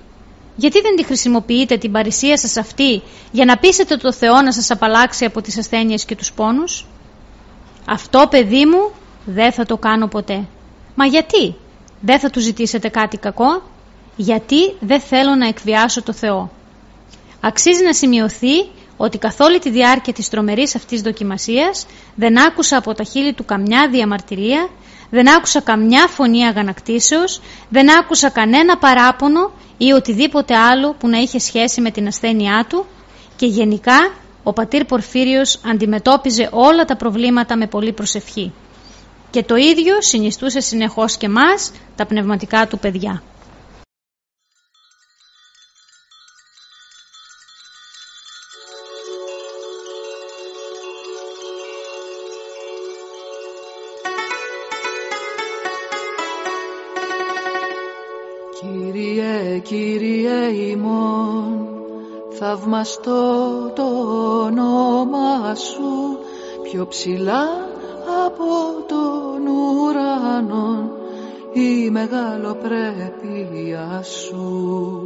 Γιατί 0.56 0.82
δεν 0.82 0.96
τη 0.96 1.04
χρησιμοποιείτε 1.04 1.78
την 1.78 1.92
παρησία 1.92 2.38
σας 2.38 2.58
αυτή 2.58 3.02
για 3.32 3.46
να 3.46 3.58
πείσετε 3.58 3.98
το 3.98 4.14
Θεό 4.14 4.42
να 4.42 4.52
σας 4.52 4.72
απαλλάξει 4.72 5.26
από 5.26 5.42
τις 5.42 5.58
ασθένειες 5.58 6.06
και 6.06 6.16
τους 6.16 6.34
πόνους; 6.34 6.86
Αυτό 7.88 8.28
παιδί 8.30 8.66
μου 8.66 8.92
δεν 9.26 9.52
θα 9.52 9.66
το 9.66 9.78
κάνω 9.78 10.08
ποτέ. 10.08 10.48
Μα 10.96 11.06
γιατί, 11.06 11.56
δεν 12.02 12.20
θα 12.20 12.30
του 12.30 12.40
ζητήσετε 12.40 12.90
κάτι 12.90 13.18
κακό, 13.18 13.62
γιατί 14.16 14.76
δεν 14.80 15.00
θέλω 15.00 15.36
να 15.36 15.48
εκβιάσω 15.48 16.04
το 16.04 16.14
Θεό. 16.14 16.52
Αξίζει 17.40 17.84
να 17.84 17.94
σημειωθεί 17.94 18.70
ότι 18.98 19.18
καθ' 19.18 19.42
όλη 19.42 19.60
τη 19.60 19.70
διάρκεια 19.70 20.14
της 20.14 20.30
τρομερής 20.30 20.76
αυτής 20.76 21.02
δοκιμασίας 21.02 21.86
δεν 22.16 22.40
άκουσα 22.40 22.78
από 22.78 22.94
τα 22.94 23.04
χείλη 23.04 23.34
του 23.34 23.46
καμιά 23.46 23.90
διαμαρτυρία, 23.92 24.70
δεν 25.10 25.30
άκουσα 25.30 25.62
καμιά 25.62 26.08
φωνή 26.08 26.46
αγανακτήσεως, 26.46 27.42
δεν 27.70 27.98
άκουσα 28.00 28.30
κανένα 28.30 28.78
παράπονο 28.78 29.52
ή 29.78 29.92
οτιδήποτε 29.92 30.56
άλλο 30.56 30.94
που 30.94 31.08
να 31.08 31.18
είχε 31.18 31.40
σχέση 31.40 31.82
με 31.82 31.92
την 31.92 32.08
ασθένειά 32.08 32.66
του 32.70 32.86
και 33.36 33.46
γενικά 33.46 34.12
ο 34.44 34.54
πατήρ 34.54 34.86
Πορφύριος 34.86 35.60
αντιμετώπιζε 35.66 36.50
όλα 36.52 36.86
τα 36.86 36.96
προβλήματα 36.96 37.58
με 37.58 37.68
πολύ 37.68 37.94
προσευχή. 37.94 38.54
Και 39.32 39.44
το 39.44 39.56
ίδιο 39.56 40.02
συνιστούσε 40.02 40.60
συνεχώς 40.60 41.18
και 41.18 41.30
μας 41.30 41.72
τα 41.96 42.06
πνευματικά 42.06 42.68
του 42.68 42.80
παιδιά. 42.80 43.24
Κύριε, 58.62 59.60
Κύριε 59.60 60.48
ημών, 60.48 61.68
θαυμαστό 62.30 63.72
το 63.76 63.84
όνομα 64.46 65.56
Σου, 65.56 66.20
πιο 66.64 66.88
ψηλά 66.88 67.48
από 68.26 68.84
τον 68.88 69.19
ουρανό 69.50 70.92
η 71.54 71.90
μεγαλοπρέπεια 71.90 74.02
Σου. 74.04 75.02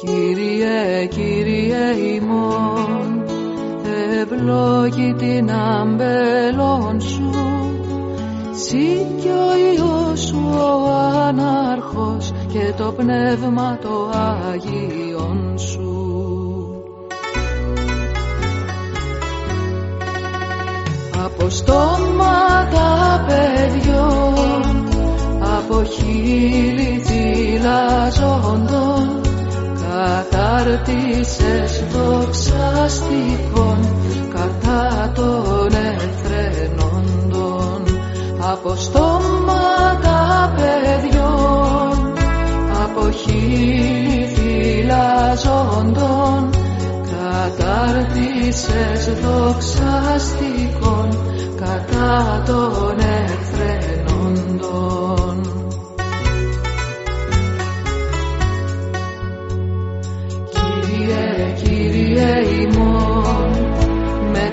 Κύριε, 0.00 1.06
Κύριε 1.06 1.96
ημών, 2.14 3.24
ευλόγη 4.20 5.14
την 5.14 5.50
αμπελών 5.50 7.00
Σου, 7.00 7.30
Συ 8.50 9.06
κι 9.20 9.28
ο 9.28 9.56
Υιός 9.72 10.20
Σου 10.20 10.54
ο 10.56 10.90
Ανάρχος 11.26 12.32
και 12.48 12.72
το 12.76 12.92
Πνεύμα 12.92 13.78
το 13.82 14.10
Άγιον 14.12 15.58
Σου. 15.58 15.83
Από 21.38 21.50
στόματα 21.50 23.24
παιδιών, 23.26 24.88
από 25.58 25.84
χείλη 25.84 27.02
θυλαζόντων, 27.04 29.04
κατάρτισες 29.82 31.72
δοξαστικών 31.92 33.78
κατά 34.34 35.12
των 35.14 35.70
εθρενόντων. 35.96 37.80
Από 38.52 38.72
στόματα 38.76 40.18
παιδιών, 40.56 41.96
από 42.84 43.02
χείλη 43.10 44.20
φυλαζόντων 44.34 46.40
κατάρτισες 47.10 49.02
δοξαστικών 49.22 50.93
κατά 51.64 52.42
των 52.46 52.98
εχθρενόντων. 52.98 53.74
Κύριε, 60.50 61.52
Κύριε 61.62 62.32
ημών, 62.60 63.50
με 64.32 64.46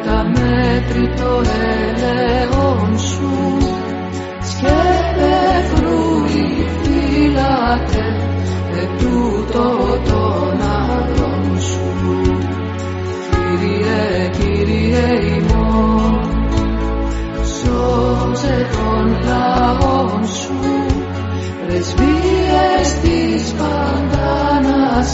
πρεσβείες 21.82 22.88
της 23.02 23.54
παντάνασας 23.54 25.10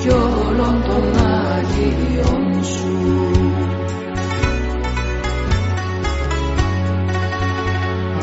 κι 0.00 0.08
όλων 0.08 0.82
των 0.88 1.04
Αγίων 1.56 2.64
σου. 2.64 2.96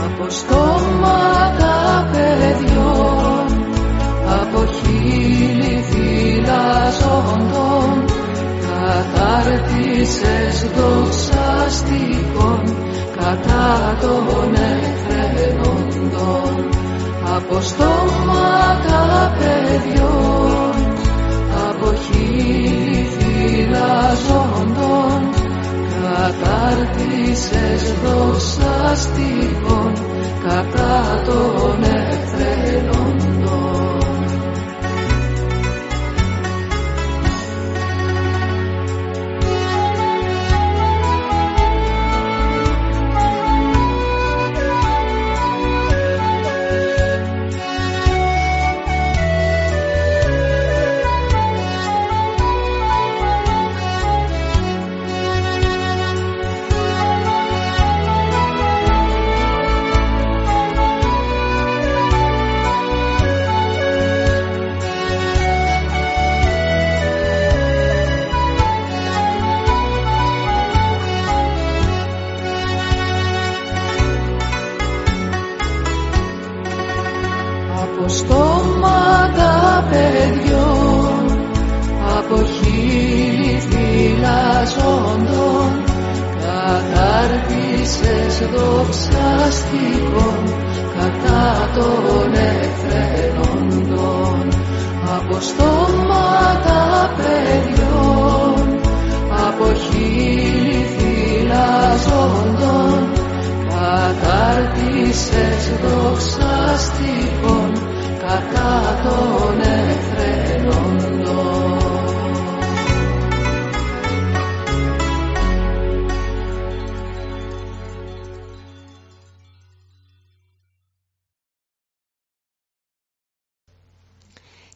Από 0.05 0.25
στόματα 0.29 1.75
παιδιών, 2.11 3.47
από 4.41 4.59
χείλη 4.65 5.75
φυλαζόντων, 5.89 7.09
κατάρτισες 8.69 10.55
δοξαστικών 10.75 12.63
κατά 13.19 13.97
των 14.01 14.53
εχθρενόντων. 14.53 14.68
Από 17.51 17.61
στόματα 17.61 19.35
παιδιών, 19.37 20.75
από 21.69 21.93
χείλη 21.93 23.07
φυλαζόντων, 23.17 25.19
κατάρτισες 26.01 27.83
δοξαστικών 28.03 29.91
κατά 30.47 30.99
των 31.25 31.77
εχθρενόντων. 31.83 32.98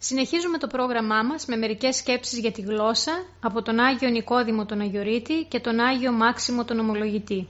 Συνεχίζουμε 0.05 0.57
το 0.57 0.67
πρόγραμμά 0.67 1.23
μας 1.23 1.45
με 1.45 1.55
μερικές 1.55 1.95
σκέψεις 1.95 2.39
για 2.39 2.51
τη 2.51 2.61
γλώσσα 2.61 3.25
από 3.41 3.61
τον 3.61 3.79
Άγιο 3.79 4.09
Νικόδημο 4.09 4.65
τον 4.65 4.79
Αγιορείτη 4.81 5.45
και 5.49 5.59
τον 5.59 5.79
Άγιο 5.79 6.11
Μάξιμο 6.11 6.65
τον 6.65 6.79
Ομολογητή. 6.79 7.47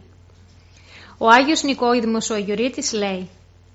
Ο 1.18 1.30
Άγιος 1.30 1.64
Νικόδημος 1.64 2.30
ο 2.30 2.34
Αγιορείτης 2.34 2.94
λέει 2.94 3.30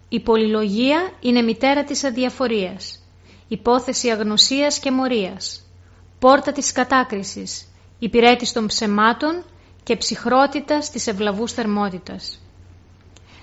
«Η 0.09 0.21
πολυλογία 0.21 1.11
είναι 1.21 1.43
μητέρα 1.43 1.85
της 1.85 2.05
αδιαφορίας, 2.05 3.03
υπόθεση 3.49 4.09
αγνωσίας 4.09 4.79
και 4.79 4.91
μορίας, 4.91 5.67
πόρτα 6.19 6.53
της 6.53 6.73
κατάκρισης, 6.73 7.69
υπηρέτης 7.99 8.53
των 8.53 8.67
ψεμάτων 8.67 9.45
και 9.83 9.97
ψυχρότητας 9.97 10.91
της 10.91 11.07
ευλαβούς 11.07 11.53
θερμότητας. 11.53 12.43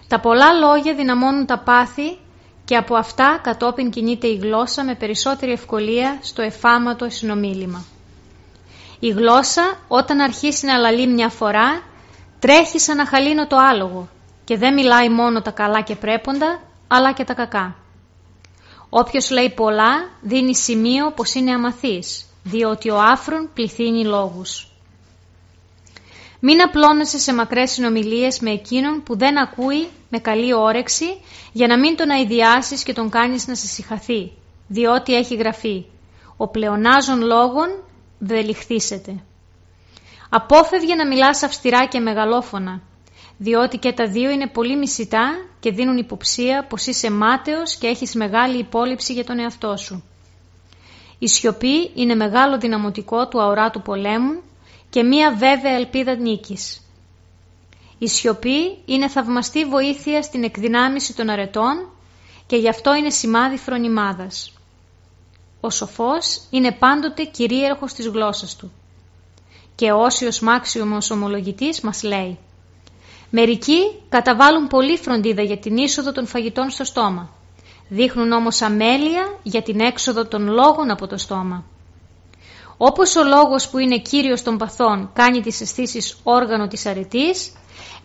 Τα 0.08 0.20
πολλά 0.20 0.54
λόγια 0.54 0.94
δυναμώνουν 0.94 1.46
τα 1.46 1.60
πάθη 1.60 2.18
και 2.66 2.76
από 2.76 2.96
αυτά 2.96 3.40
κατόπιν 3.44 3.90
κινείται 3.90 4.28
η 4.28 4.36
γλώσσα 4.36 4.84
με 4.84 4.96
περισσότερη 4.96 5.52
ευκολία 5.52 6.20
στο 6.22 6.42
εφάματο 6.42 7.10
συνομίλημα. 7.10 7.86
Η 9.00 9.10
γλώσσα 9.10 9.80
όταν 9.88 10.20
αρχίσει 10.20 10.66
να 10.66 10.78
λαλεί 10.78 11.08
μια 11.08 11.30
φορά 11.30 11.82
τρέχει 12.40 12.80
σαν 12.80 12.98
να 12.98 13.06
χαλίνω 13.06 13.48
το 13.48 13.58
άλογο 13.58 14.10
και 14.44 14.58
δεν 14.58 14.74
μιλάει 14.74 15.10
μόνο 15.10 15.42
τα 15.42 15.52
καλά 15.52 15.82
και 15.82 15.96
πρέποντα 15.96 16.60
αλλά 16.88 17.12
και 17.14 17.24
τα 17.24 17.34
κακά. 17.34 17.76
Όποιος 18.90 19.30
λέει 19.30 19.50
πολλά 19.50 20.10
δίνει 20.22 20.56
σημείο 20.56 21.12
πως 21.12 21.34
είναι 21.34 21.52
αμαθής 21.52 22.26
διότι 22.44 22.90
ο 22.90 23.02
άφρον 23.02 23.50
πληθύνει 23.54 24.06
λόγους. 24.06 24.75
Μην 26.48 26.62
απλώνεσαι 26.62 27.20
σε 27.20 27.34
μακρές 27.34 27.72
συνομιλίες 27.72 28.40
με 28.40 28.52
εκείνον 28.52 29.04
που 29.04 29.18
δεν 29.18 29.38
ακούει 29.38 29.88
με 30.10 30.20
καλή 30.20 30.54
όρεξη 30.54 31.06
για 31.52 31.68
να 31.68 31.80
μην 31.80 31.96
τον 31.96 32.10
αειδιάσεις 32.10 32.84
και 32.84 32.94
τον 32.94 33.10
κάνεις 33.10 33.48
να 33.48 33.56
σε 33.56 33.68
συχαθεί, 33.68 34.32
διότι 34.68 35.16
έχει 35.16 35.36
γραφεί 35.36 35.86
«Ο 36.38 36.48
πλεονάζων 36.48 37.22
λόγων 37.22 37.68
βελιχθήσεται». 38.20 39.24
Απόφευγε 40.30 40.96
να 40.96 41.08
μιλάς 41.08 41.44
αυστηρά 41.44 41.86
και 41.86 42.00
μεγαλόφωνα, 42.00 42.82
διότι 43.38 43.78
και 43.78 43.94
τα 43.94 44.08
δύο 44.08 44.30
είναι 44.30 44.48
πολύ 44.48 44.78
μισητά 44.78 45.32
και 45.60 45.72
δίνουν 45.72 45.98
υποψία 45.98 46.66
πως 46.70 46.86
είσαι 46.86 47.12
μάταιος 47.12 47.76
και 47.76 47.88
έχεις 47.88 48.16
μεγάλη 48.16 48.58
υπόλοιψη 48.58 49.14
για 49.14 49.24
τον 49.24 49.40
εαυτό 49.40 49.78
σου. 49.78 50.04
Η 51.20 51.28
σιωπή 51.28 51.92
είναι 51.96 52.16
μεγάλο 52.16 52.58
δυναμωτικό 52.58 53.28
του 53.28 53.42
αοράτου 53.42 53.82
πολέμου 53.82 54.42
και 54.96 55.04
μία 55.04 55.36
βέβαια 55.36 55.72
ελπίδα 55.72 56.16
νίκης. 56.16 56.82
Η 57.98 58.08
σιωπή 58.08 58.78
είναι 58.86 59.08
θαυμαστή 59.08 59.66
βοήθεια 59.66 60.22
στην 60.22 60.44
εκδυνάμιση 60.44 61.16
των 61.16 61.30
αρετών 61.30 61.90
και 62.48 62.56
γι' 62.56 62.70
αυτό 62.70 62.96
είναι 62.96 63.10
σημάδι 63.10 63.58
φρονιμάδας. 63.58 64.54
Ο 65.60 65.70
σοφός 65.70 66.42
είναι 66.50 66.72
πάντοτε 66.72 67.24
κυρίαρχος 67.24 67.94
της 67.94 68.08
γλώσσας 68.08 68.56
του. 68.56 68.72
Και 69.76 69.92
ο 69.92 70.02
Όσιος 70.02 70.40
Μάξιωμος 70.40 71.12
ομολογητής 71.12 71.82
μας 71.82 72.04
λέει 72.04 72.38
«Μερικοί 73.30 73.80
καταβάλουν 74.10 74.68
πολύ 74.68 74.98
φροντίδα 74.98 75.42
για 75.42 75.58
την 75.58 75.78
είσοδο 75.78 76.12
των 76.12 76.28
φαγητών 76.28 76.70
στο 76.70 76.84
στόμα. 76.84 77.30
Δείχνουν 77.90 78.32
όμως 78.32 78.62
αμέλεια 78.62 79.40
για 79.44 79.62
την 79.62 79.80
έξοδο 79.80 80.26
των 80.26 80.48
λόγων 80.48 80.92
από 80.92 81.08
το 81.08 81.18
στόμα. 81.18 81.66
Όπως 82.78 83.16
ο 83.16 83.24
λόγος 83.24 83.70
που 83.70 83.78
είναι 83.78 83.98
κύριος 83.98 84.42
των 84.42 84.58
παθών 84.58 85.10
κάνει 85.14 85.42
τις 85.42 85.62
αισθήσεις 85.62 86.18
όργανο 86.24 86.68
της 86.68 86.86
αρετής, 86.86 87.52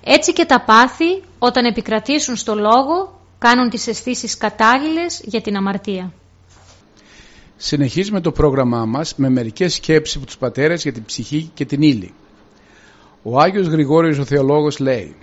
έτσι 0.04 0.32
και 0.32 0.44
τα 0.44 0.60
πάθη 0.60 1.22
όταν 1.38 1.64
επικρατήσουν 1.64 2.36
στο 2.36 2.54
λόγο 2.54 3.20
κάνουν 3.38 3.70
τις 3.70 3.86
αισθήσεις 3.86 4.36
κατάλληλες 4.36 5.20
για 5.24 5.40
την 5.40 5.56
αμαρτία. 5.56 6.12
Συνεχίζουμε 7.56 8.20
το 8.20 8.32
πρόγραμμά 8.32 8.84
μας 8.84 9.14
με 9.16 9.28
μερικές 9.28 9.74
σκέψεις 9.74 10.16
από 10.16 10.26
τους 10.26 10.36
πατέρες 10.38 10.82
για 10.82 10.92
την 10.92 11.04
ψυχή 11.04 11.50
και 11.54 11.64
την 11.64 11.82
ύλη. 11.82 12.14
Ο 13.22 13.40
Άγιος 13.40 13.66
Γρηγόριος 13.66 14.18
ο 14.18 14.24
Θεολόγος 14.24 14.78
λέει 14.78 15.16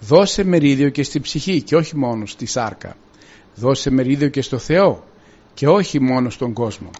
«Δώσε 0.00 0.44
μερίδιο 0.44 0.88
και 0.88 1.02
στη 1.02 1.20
ψυχή 1.20 1.62
και 1.62 1.76
όχι 1.76 1.96
μόνο 1.96 2.26
στη 2.26 2.46
σάρκα. 2.46 2.96
Δώσε 3.54 3.90
μερίδιο 3.90 4.28
και 4.28 4.42
στο 4.42 4.58
Θεό 4.58 5.04
και 5.54 5.68
όχι 5.68 6.00
μόνο 6.00 6.30
στον 6.30 6.52
κόσμο 6.52 6.90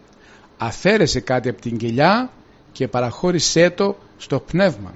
αφαίρεσε 0.57 1.21
κάτι 1.21 1.49
από 1.49 1.61
την 1.61 1.77
κοιλιά 1.77 2.31
και 2.73 2.89
παραχώρησέ 2.89 3.71
το 3.71 3.97
στο 4.17 4.41
πνεύμα. 4.41 4.95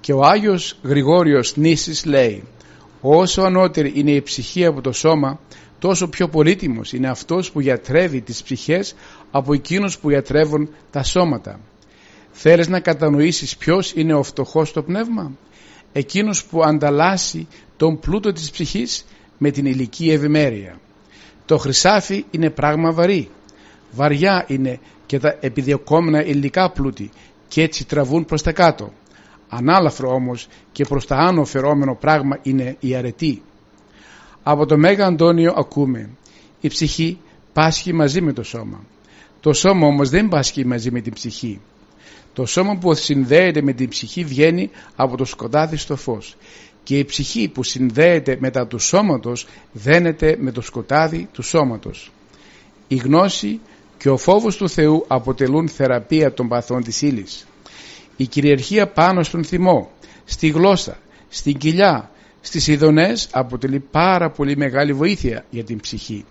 Και 0.00 0.12
ο 0.12 0.20
Άγιος 0.22 0.78
Γρηγόριος 0.82 1.56
Νήσης 1.56 2.04
λέει 2.04 2.44
όσο 3.00 3.42
ανώτερη 3.42 3.92
είναι 3.94 4.10
η 4.10 4.22
ψυχή 4.22 4.64
από 4.64 4.80
το 4.80 4.92
σώμα 4.92 5.40
τόσο 5.78 6.08
πιο 6.08 6.28
πολύτιμος 6.28 6.92
είναι 6.92 7.08
αυτός 7.08 7.50
που 7.50 7.60
γιατρεύει 7.60 8.20
τις 8.20 8.42
ψυχές 8.42 8.94
από 9.30 9.52
εκείνους 9.52 9.98
που 9.98 10.10
γιατρεύουν 10.10 10.68
τα 10.90 11.02
σώματα. 11.02 11.60
Θέλεις 12.32 12.68
να 12.68 12.80
κατανοήσεις 12.80 13.56
ποιος 13.56 13.92
είναι 13.92 14.14
ο 14.14 14.22
φτωχός 14.22 14.68
στο 14.68 14.82
πνεύμα; 14.82 15.32
Εκείνος 15.92 16.44
που 16.44 16.62
ανταλλάσσει 16.62 17.46
τον 17.76 17.98
πλούτο 17.98 18.32
της 18.32 18.50
ψυχής 18.50 19.04
με 19.38 19.50
την 19.50 19.66
ηλική 19.66 20.10
ευημέρεια. 20.10 20.80
Το 21.46 21.58
χρυσάφι 21.58 22.24
είναι 22.30 22.50
πράγμα 22.50 22.92
βαρύ 22.92 23.30
βαριά 23.92 24.44
είναι 24.48 24.78
και 25.06 25.18
τα 25.18 25.36
επιδιωκόμενα 25.40 26.24
υλικά 26.24 26.70
πλούτη 26.70 27.10
και 27.48 27.62
έτσι 27.62 27.86
τραβούν 27.86 28.24
προς 28.24 28.42
τα 28.42 28.52
κάτω. 28.52 28.92
Ανάλαφρο 29.48 30.14
όμως 30.14 30.48
και 30.72 30.84
προς 30.84 31.06
τα 31.06 31.16
άνω 31.16 31.44
φερόμενο 31.44 31.94
πράγμα 31.94 32.38
είναι 32.42 32.76
η 32.80 32.94
αρετή. 32.94 33.42
Από 34.42 34.66
το 34.66 34.78
Μέγα 34.78 35.06
Αντώνιο 35.06 35.52
ακούμε 35.56 36.10
η 36.60 36.68
ψυχή 36.68 37.18
πάσχει 37.52 37.92
μαζί 37.92 38.20
με 38.20 38.32
το 38.32 38.42
σώμα. 38.42 38.84
Το 39.40 39.52
σώμα 39.52 39.86
όμως 39.86 40.08
δεν 40.08 40.28
πάσχει 40.28 40.66
μαζί 40.66 40.90
με 40.90 41.00
την 41.00 41.12
ψυχή. 41.12 41.60
Το 42.32 42.46
σώμα 42.46 42.76
που 42.76 42.94
συνδέεται 42.94 43.62
με 43.62 43.72
την 43.72 43.88
ψυχή 43.88 44.24
βγαίνει 44.24 44.70
από 44.96 45.16
το 45.16 45.24
σκοτάδι 45.24 45.76
στο 45.76 45.96
φως 45.96 46.36
και 46.82 46.98
η 46.98 47.04
ψυχή 47.04 47.48
που 47.48 47.62
συνδέεται 47.62 48.36
μετά 48.40 48.66
του 48.66 48.78
σώματος 48.78 49.46
δένεται 49.72 50.36
με 50.40 50.52
το 50.52 50.60
σκοτάδι 50.60 51.28
του 51.32 51.42
σώματος. 51.42 52.10
Η 52.88 52.96
γνώση 52.96 53.60
και 54.02 54.08
ο 54.08 54.16
φόβος 54.16 54.56
του 54.56 54.68
Θεού 54.68 55.04
αποτελούν 55.08 55.68
θεραπεία 55.68 56.32
των 56.32 56.48
παθών 56.48 56.82
της 56.82 57.02
ύλης. 57.02 57.46
Η 58.16 58.26
κυριαρχία 58.26 58.86
πάνω 58.88 59.22
στον 59.22 59.44
θυμό, 59.44 59.90
στη 60.24 60.48
γλώσσα, 60.48 60.98
στην 61.28 61.56
κοιλιά, 61.56 62.10
στις 62.40 62.66
ειδονές 62.66 63.28
αποτελεί 63.32 63.80
πάρα 63.80 64.30
πολύ 64.30 64.56
μεγάλη 64.56 64.92
βοήθεια 64.92 65.44
για 65.50 65.64
την 65.64 65.80
ψυχή. 65.80 66.24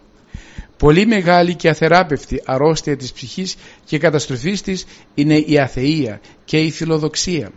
Πολύ 0.78 1.06
μεγάλη 1.06 1.56
και 1.56 1.70
αθεράπευτη 1.70 2.42
αρρώστια 2.46 2.98
της 2.98 3.12
ψυχής 3.12 3.56
και 3.86 3.98
καταστροφής 3.98 4.62
της 4.62 4.86
είναι 5.14 5.38
η 5.38 5.60
αθεία 5.60 6.22
και 6.46 6.58
η 6.58 6.72
φιλοδοξία. 6.72 7.52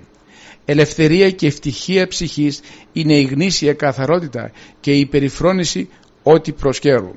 Ελευθερία 0.64 1.30
και 1.30 1.46
ευτυχία 1.46 2.08
ψυχής 2.08 2.60
είναι 2.92 3.18
η 3.18 3.22
γνήσια 3.22 3.72
καθαρότητα 3.72 4.50
και 4.80 4.92
η 4.92 5.06
περιφρόνηση 5.06 5.88
ό,τι 6.22 6.52
προσκέρουν. 6.52 7.14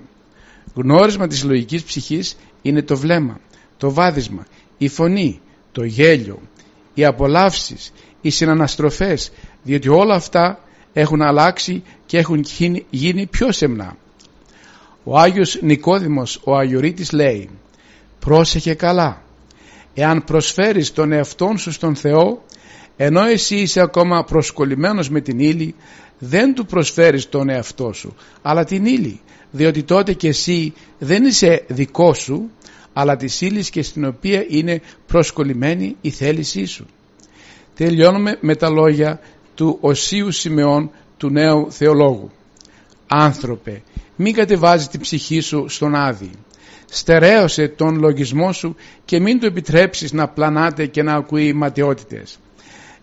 Γνώρισμα 0.73 1.27
της 1.27 1.43
λογικής 1.43 1.83
ψυχής 1.83 2.37
είναι 2.61 2.81
το 2.81 2.97
βλέμμα, 2.97 3.39
το 3.77 3.91
βάδισμα, 3.91 4.45
η 4.77 4.87
φωνή, 4.87 5.39
το 5.71 5.83
γέλιο, 5.83 6.39
οι 6.93 7.05
απολαύσεις, 7.05 7.93
οι 8.21 8.29
συναναστροφές, 8.29 9.31
διότι 9.63 9.89
όλα 9.89 10.15
αυτά 10.15 10.59
έχουν 10.93 11.21
αλλάξει 11.21 11.83
και 12.05 12.17
έχουν 12.17 12.45
γίνει 12.89 13.25
πιο 13.25 13.51
σεμνά. 13.51 13.97
Ο 15.03 15.19
Άγιος 15.19 15.61
Νικόδημος, 15.61 16.41
ο 16.43 16.55
Αγιορείτης 16.55 17.11
λέει 17.11 17.49
«Πρόσεχε 18.19 18.73
καλά, 18.73 19.21
εάν 19.93 20.23
προσφέρεις 20.23 20.93
τον 20.93 21.11
εαυτόν 21.11 21.57
σου 21.57 21.71
στον 21.71 21.95
Θεό, 21.95 22.43
ενώ 22.97 23.23
εσύ 23.23 23.55
είσαι 23.55 23.81
ακόμα 23.81 24.23
προσκολλημένος 24.23 25.09
με 25.09 25.21
την 25.21 25.39
ύλη, 25.39 25.75
δεν 26.19 26.53
του 26.53 26.65
προσφέρεις 26.65 27.29
τον 27.29 27.49
εαυτό 27.49 27.93
σου, 27.93 28.15
αλλά 28.41 28.63
την 28.63 28.85
ύλη, 28.85 29.21
διότι 29.57 29.83
τότε 29.83 30.13
και 30.13 30.27
εσύ 30.27 30.73
δεν 30.99 31.25
είσαι 31.25 31.65
δικό 31.67 32.13
σου, 32.13 32.49
αλλά 32.93 33.15
της 33.15 33.41
ύλη 33.41 33.69
και 33.69 33.81
στην 33.81 34.05
οποία 34.05 34.45
είναι 34.47 34.81
προσκολλημένη 35.07 35.95
η 36.01 36.09
θέλησή 36.09 36.65
σου. 36.65 36.85
Τελειώνουμε 37.75 38.37
με 38.41 38.55
τα 38.55 38.69
λόγια 38.69 39.19
του 39.55 39.77
Οσίου 39.81 40.31
Σιμεών 40.31 40.91
του 41.17 41.29
νέου 41.29 41.71
θεολόγου. 41.71 42.31
Άνθρωπε, 43.07 43.81
μην 44.15 44.33
κατεβάζει 44.33 44.87
την 44.87 44.99
ψυχή 44.99 45.39
σου 45.39 45.65
στον 45.69 45.95
Άδη. 45.95 46.31
Στερέωσε 46.89 47.67
τον 47.67 47.99
λογισμό 47.99 48.51
σου 48.51 48.75
και 49.05 49.19
μην 49.19 49.39
του 49.39 49.45
επιτρέψεις 49.45 50.13
να 50.13 50.27
πλανάται 50.27 50.85
και 50.85 51.03
να 51.03 51.13
ακούει 51.13 51.53
ματαιότητες. 51.53 52.39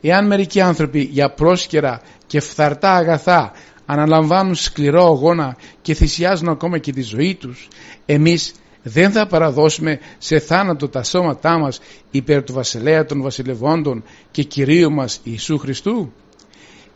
Εάν 0.01 0.27
μερικοί 0.27 0.61
άνθρωποι 0.61 1.01
για 1.01 1.31
πρόσκαιρα 1.31 2.01
και 2.27 2.41
φθαρτά 2.41 2.95
αγαθά 2.95 3.53
αναλαμβάνουν 3.87 4.55
σκληρό 4.55 5.07
αγώνα 5.07 5.57
και 5.83 5.95
θυσιάζουν 5.95 6.49
ακόμα 6.49 6.79
και 6.79 6.93
τη 6.93 7.03
ζωή 7.03 7.35
τους, 7.35 7.69
εμείς 8.07 8.55
δεν 8.83 9.11
θα 9.11 9.27
παραδώσουμε 9.27 9.99
σε 10.19 10.39
θάνατο 10.39 10.89
τα 10.89 11.03
σώματά 11.03 11.59
μας 11.59 11.81
υπέρ 12.11 12.43
του 12.43 12.53
βασιλέα 12.53 13.05
των 13.05 13.23
βασιλευόντων 13.23 14.05
και 14.31 14.43
Κυρίου 14.43 14.93
μας 14.93 15.21
Ιησού 15.23 15.59
Χριστού. 15.59 16.13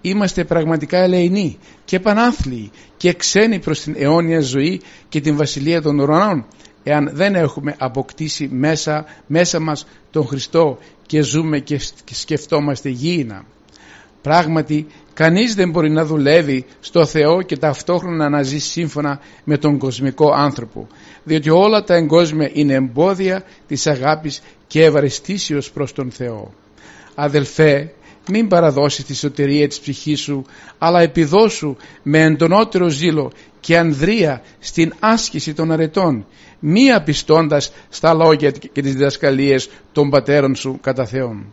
Είμαστε 0.01 0.44
πραγματικά 0.44 0.98
ελεηνοί 0.98 1.59
και 1.85 2.01
πανάθλιοι 2.01 2.70
και 2.96 3.12
ξένοι 3.12 3.59
προς 3.59 3.81
την 3.81 3.94
αιώνια 3.98 4.40
ζωή 4.40 4.81
και 5.09 5.20
την 5.20 5.37
βασιλεία 5.37 5.83
των 5.83 5.98
ουρανών 5.98 6.46
εάν 6.83 7.11
δεν 7.12 7.35
έχουμε 7.35 7.74
αποκτήσει 7.79 8.48
μέσα, 8.53 9.05
μέσα 9.27 9.61
μας 9.61 9.87
τον 10.11 10.27
Χριστό 10.27 10.79
και 11.07 11.22
ζούμε 11.22 11.59
και 11.59 11.81
σκεφτόμαστε 12.12 12.88
γήινα. 12.88 13.44
Πράγματι 14.22 14.87
κανείς 15.18 15.54
δεν 15.54 15.70
μπορεί 15.70 15.90
να 15.90 16.04
δουλεύει 16.04 16.64
στο 16.81 17.07
Θεό 17.07 17.42
και 17.42 17.57
ταυτόχρονα 17.57 18.28
να 18.28 18.42
ζει 18.42 18.59
σύμφωνα 18.59 19.20
με 19.44 19.59
τον 19.59 19.78
κοσμικό 19.78 20.33
άνθρωπο 20.33 20.87
διότι 21.24 21.50
όλα 21.50 21.85
τα 21.85 21.94
εγκόσμια 21.94 22.50
είναι 22.52 22.74
εμπόδια 22.74 23.44
της 23.66 23.87
αγάπης 23.87 24.42
και 24.66 24.85
ευαριστήσεως 24.85 25.70
προς 25.70 25.92
τον 25.92 26.11
Θεό. 26.11 26.52
Αδελφέ, 27.14 27.92
μην 28.28 28.48
παραδώσεις 28.48 29.04
τη 29.04 29.14
σωτηρία 29.14 29.68
της 29.68 29.81
ψυχής 29.81 30.20
σου, 30.20 30.44
αλλά 30.78 31.00
επιδώσου 31.00 31.76
με 32.02 32.22
εντονότερο 32.22 32.88
ζήλο 32.88 33.33
και 33.61 33.78
ανδρεία 33.78 34.42
στην 34.59 34.92
άσκηση 35.00 35.54
των 35.54 35.72
αρετών, 35.72 36.26
μη 36.59 36.92
απιστώντας 36.92 37.72
στα 37.88 38.14
λόγια 38.14 38.50
και 38.50 38.83
τις 38.83 38.92
διδασκαλίες 38.94 39.70
των 39.92 40.11
πατέρων 40.11 40.54
σου 40.54 40.78
κατά 40.83 41.07
Θεόν. 41.07 41.52